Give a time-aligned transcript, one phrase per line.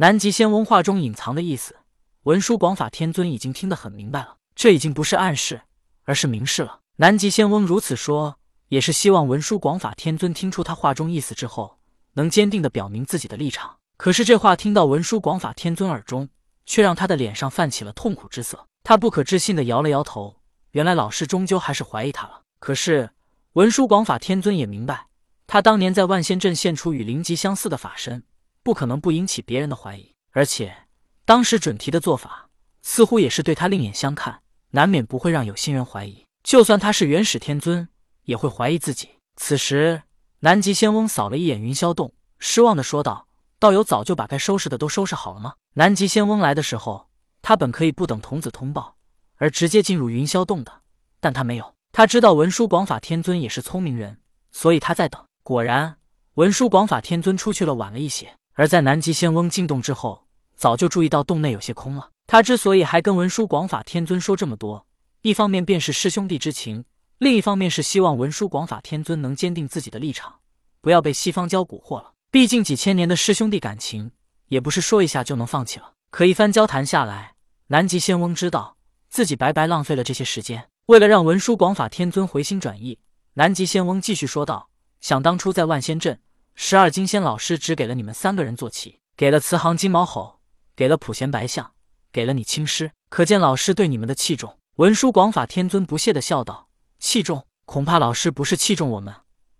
[0.00, 1.74] 南极仙翁话中隐藏的意思，
[2.22, 4.36] 文殊广法天尊已经听得很明白了。
[4.54, 5.62] 这已经不是暗示，
[6.04, 6.82] 而是明示了。
[6.98, 8.38] 南极仙翁如此说，
[8.68, 11.80] 也是希望文殊广法天尊听出他话中意思之后，
[12.12, 13.78] 能坚定的表明自己的立场。
[13.96, 16.28] 可是这话听到文殊广法天尊耳中，
[16.64, 18.68] 却让他的脸上泛起了痛苦之色。
[18.84, 20.36] 他不可置信的摇了摇头。
[20.70, 22.42] 原来老师终究还是怀疑他了。
[22.60, 23.10] 可是
[23.54, 25.08] 文殊广法天尊也明白，
[25.48, 28.22] 他当年在万仙阵现出与灵吉相似的法身，
[28.68, 30.12] 不可能不引起别人的怀疑。
[30.32, 30.76] 而且
[31.24, 32.50] 当时准提的做法，
[32.82, 36.26] 似乎也是对他另眼相看，难免不会让有心人怀疑。
[36.42, 37.88] 就算他是元始天尊，
[38.24, 39.08] 也会怀疑自己。
[39.36, 40.02] 此时，
[40.40, 43.26] 南极仙翁扫了一眼云霄洞，失望的说道
[43.58, 47.08] ：“道友早就把该收拾的都收拾好了吗？”南极仙翁来的时候，
[47.40, 48.96] 他本可以不等童子通报。
[49.36, 50.82] 而直接进入云霄洞的，
[51.20, 51.74] 但他没有。
[51.90, 54.18] 他知道文殊广法天尊也是聪明人，
[54.52, 55.24] 所以他在等。
[55.42, 55.96] 果然，
[56.34, 58.36] 文殊广法天尊出去了晚了一些。
[58.58, 60.26] 而在南极仙翁进洞之后，
[60.56, 62.10] 早就注意到洞内有些空了。
[62.26, 64.84] 他之所以还跟文殊广法天尊说这么多，
[65.22, 66.84] 一方面便是师兄弟之情，
[67.18, 70.40] 另一方面是希望文殊广法天尊能坚定自己的立场，
[70.80, 72.14] 不要被西方教蛊惑了。
[72.32, 74.10] 毕竟几千年的师兄弟感情，
[74.48, 75.92] 也不是说一下就能放弃了。
[76.10, 77.34] 可一番交谈下来，
[77.68, 78.76] 南极仙翁知道。
[79.08, 80.68] 自己白白浪费了这些时间。
[80.86, 82.98] 为了让文殊广法天尊回心转意，
[83.34, 84.68] 南极仙翁继续说道
[85.00, 86.20] ：“想当初在万仙阵，
[86.60, 90.40] 十二金仙老师只给了你们三个人坐骑，给了慈航金毛吼，
[90.74, 91.70] 给了普贤白象，
[92.10, 97.46] 给了你青狮，可见老师对你们的器重。”文殊广法天尊不屑的笑道：“器重？
[97.64, 99.14] 恐怕老师不是器重我们，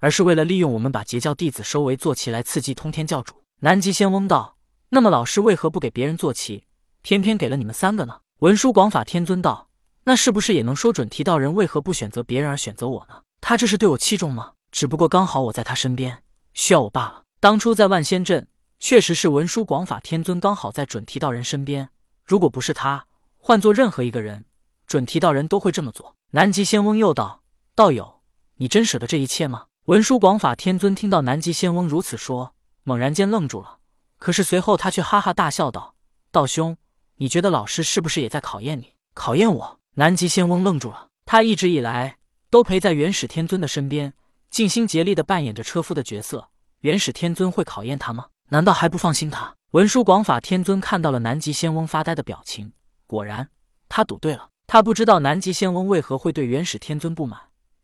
[0.00, 4.56] 而是为了利用我们把截教弟子收为坐骑来刺激通天教主。”南极仙翁道
[4.90, 6.64] ：“那么老师为何不给别人坐骑，
[7.02, 9.68] 偏偏给了你们三个呢？”文殊广法天尊道
[10.02, 13.22] ：“那是不是也能说准提道人为何不选择别人而选择我呢？
[13.40, 14.54] 他这是对我器重吗？
[14.72, 16.24] 只不过刚好我在他身边，
[16.60, 17.22] 需要我罢了。
[17.40, 18.46] 当初在万仙阵，
[18.78, 21.88] 确实是文殊广法天尊刚好在准提道人身边。
[22.22, 23.06] 如果不是他，
[23.38, 24.44] 换做任何一个人，
[24.86, 27.40] 准提道人都会这么做。”南极仙翁又道
[27.74, 28.20] ：“道友，
[28.56, 33.78] 你真舍得这一切吗？”文殊广法天尊听到南极仙翁如此说，猛然间愣住了。
[34.18, 35.94] 可是随后他却哈哈大笑道
[36.30, 36.76] ：“道兄。”
[37.16, 38.92] 你觉得老师是不是也在考验你？
[39.14, 39.80] 考验我？
[39.94, 41.08] 南极仙翁愣住了。
[41.24, 42.18] 他一直以来
[42.50, 44.12] 都陪在元始天尊的身边，
[44.50, 46.48] 尽心竭力的扮演着车夫的角色。
[46.80, 48.26] 元始天尊会考验他吗？
[48.48, 49.54] 难道还不放心他？
[49.70, 52.72] 文殊广法天尊看到了南极仙翁发呆的表情，
[53.06, 53.48] 果然，
[53.88, 54.48] 他赌对了。
[54.66, 57.40] 他不知道南极仙翁为何会对元始天尊不满，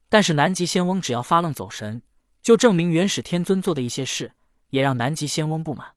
[0.09, 2.03] 但是南极仙翁只要发愣走神，
[2.43, 4.33] 就证明元始天尊做的一些事
[4.71, 5.95] 也让南极仙翁不满。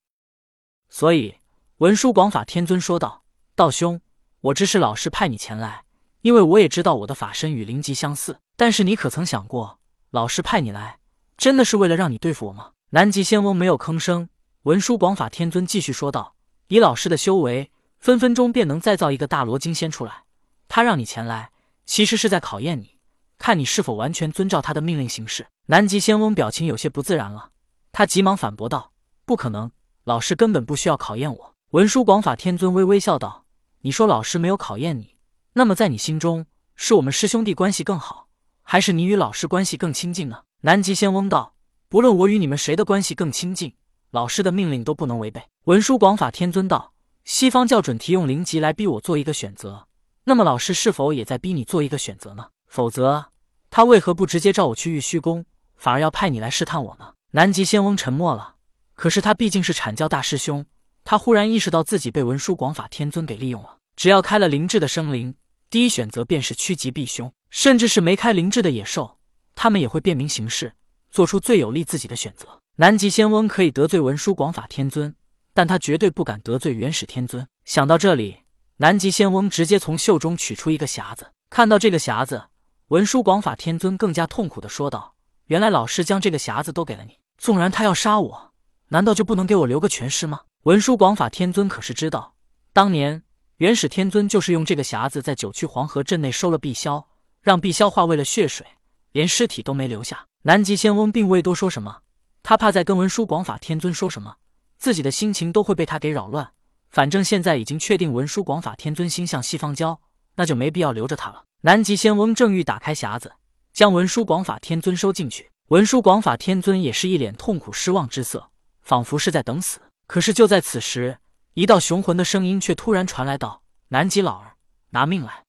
[0.89, 1.35] 所以，
[1.77, 3.23] 文殊广法天尊说道。
[3.55, 4.01] 道兄，
[4.41, 5.83] 我支持老师派你前来，
[6.21, 8.39] 因为我也知道我的法身与灵吉相似。
[8.55, 9.78] 但是你可曾想过，
[10.11, 10.97] 老师派你来，
[11.37, 12.71] 真的是为了让你对付我吗？
[12.89, 14.27] 南极仙翁没有吭声。
[14.63, 16.35] 文殊广法天尊继续说道
[16.67, 20.23] ：“以老师的修为，分分钟便能再造一个大罗金仙出来。
[20.67, 21.51] 他让你前来，
[21.85, 22.97] 其实是在考验你，
[23.37, 27.51] 看你是否完全遵照他的命令行事。”南极仙翁表情有些不自然了，
[27.91, 28.91] 他急忙反驳道
[29.25, 29.69] ：“不可能，
[30.05, 33.45] 老师根本不需要考验我。”文殊广法天尊微微笑道。
[33.81, 35.15] 你说老师没有考验你，
[35.53, 38.28] 那么在你心中，是我们师兄弟关系更好，
[38.71, 40.43] 还是你与老师关系更亲近呢？
[40.61, 41.55] 南极仙翁道
[41.89, 43.73] ：“不论我与你们谁的关系更亲近，
[44.11, 46.93] 老师的命令都不能违背。”文殊广法天尊道
[47.25, 49.87] ：“西方教准提用灵吉来逼我做一个选择，
[50.25, 52.49] 那么老师是否也在逼你做一个选择呢？
[52.67, 53.31] 否则，
[53.71, 58.57] 他为何不直接召我去玉虚宫，反而要派你来试探我呢？”南极仙翁沉默了，
[58.93, 60.63] 可是他毕竟是阐教大师兄。
[61.03, 63.77] 他忽然意识到自己被文殊广法天尊给利用了。
[63.95, 65.33] 只要开了灵智的生灵，
[65.71, 69.17] 第一选择便是趋吉避凶；甚至是没开灵智的野兽，
[69.55, 70.73] 他们也会辨明形势，
[71.09, 72.61] 做出最有利自己的选择。
[72.75, 75.13] 南极仙翁可以得罪文殊广法天尊，
[75.53, 77.47] 但他绝对不敢得罪元始天尊。
[77.65, 78.37] 想到这里，
[78.77, 81.31] 南极仙翁直接从袖中取出一个匣子。
[81.49, 82.43] 看到这个匣子，
[82.87, 85.15] 文殊广法天尊更加痛苦的说道
[85.47, 88.53] ：“原来老师将这个匣子都给了你，纵然他要杀我，
[88.89, 92.35] 难道就不能给我留个全尸吗？”文殊广法天尊可是知道，
[92.71, 93.23] 当年
[93.57, 97.03] 元始天尊就是用这个匣子在九曲黄河镇内收了碧霄，
[97.41, 98.65] 让碧霄化为了血水，
[99.11, 100.25] 连尸体都没留下。
[100.43, 102.01] 南极仙翁并未多说什么，
[102.43, 104.37] 他怕再跟文殊广法天尊说什么，
[104.77, 106.51] 自己的心情都会被他给扰乱。
[106.89, 110.01] 反正现在已经确定文殊广法天尊心向西方教，
[110.35, 111.43] 那就没必要留着他了。
[111.61, 113.33] 南极仙翁正欲打开匣子，
[113.73, 118.49] 将文殊广法天尊收进去，文殊广法天尊也是一脸痛苦失望之色，
[118.81, 119.79] 仿佛是在等死。
[120.07, 121.19] 可是就在此时，
[121.53, 124.55] 一道雄浑的声音却突然传来道：“南极老儿，
[124.91, 125.43] 拿命来！”